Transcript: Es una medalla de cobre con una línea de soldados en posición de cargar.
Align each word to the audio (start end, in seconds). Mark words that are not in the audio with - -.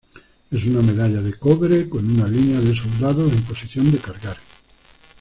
Es 0.49 0.65
una 0.65 0.81
medalla 0.81 1.21
de 1.21 1.37
cobre 1.37 1.87
con 1.87 2.09
una 2.09 2.25
línea 2.27 2.59
de 2.59 2.75
soldados 2.75 3.31
en 3.31 3.43
posición 3.43 3.91
de 3.91 3.99
cargar. 3.99 4.35